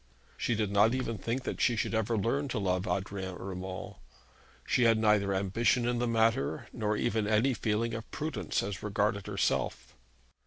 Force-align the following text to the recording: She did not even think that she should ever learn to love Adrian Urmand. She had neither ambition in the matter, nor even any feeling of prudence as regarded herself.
She 0.35 0.55
did 0.55 0.71
not 0.71 0.95
even 0.95 1.19
think 1.19 1.43
that 1.43 1.61
she 1.61 1.75
should 1.75 1.93
ever 1.93 2.17
learn 2.17 2.47
to 2.47 2.57
love 2.57 2.87
Adrian 2.87 3.35
Urmand. 3.39 3.97
She 4.65 4.85
had 4.85 4.97
neither 4.97 5.31
ambition 5.31 5.87
in 5.87 5.99
the 5.99 6.07
matter, 6.07 6.67
nor 6.73 6.97
even 6.97 7.27
any 7.27 7.53
feeling 7.53 7.93
of 7.93 8.09
prudence 8.09 8.63
as 8.63 8.81
regarded 8.81 9.27
herself. 9.27 9.93